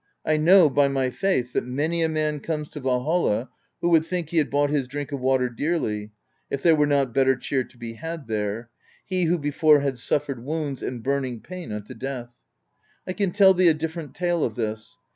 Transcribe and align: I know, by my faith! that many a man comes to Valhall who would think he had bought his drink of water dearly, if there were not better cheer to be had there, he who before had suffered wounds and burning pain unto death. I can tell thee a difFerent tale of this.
I 0.25 0.35
know, 0.35 0.67
by 0.67 0.87
my 0.87 1.11
faith! 1.11 1.53
that 1.53 1.63
many 1.63 2.01
a 2.01 2.09
man 2.09 2.39
comes 2.39 2.69
to 2.69 2.79
Valhall 2.81 3.49
who 3.81 3.89
would 3.89 4.03
think 4.03 4.29
he 4.29 4.37
had 4.39 4.49
bought 4.49 4.71
his 4.71 4.87
drink 4.87 5.11
of 5.11 5.19
water 5.19 5.47
dearly, 5.47 6.11
if 6.49 6.63
there 6.63 6.75
were 6.75 6.87
not 6.87 7.13
better 7.13 7.35
cheer 7.35 7.63
to 7.65 7.77
be 7.77 7.93
had 7.93 8.25
there, 8.25 8.71
he 9.05 9.25
who 9.25 9.37
before 9.37 9.81
had 9.81 9.99
suffered 9.99 10.43
wounds 10.43 10.81
and 10.81 11.03
burning 11.03 11.39
pain 11.39 11.71
unto 11.71 11.93
death. 11.93 12.33
I 13.05 13.13
can 13.13 13.29
tell 13.29 13.53
thee 13.53 13.69
a 13.69 13.75
difFerent 13.75 14.15
tale 14.15 14.43
of 14.43 14.55
this. 14.55 14.97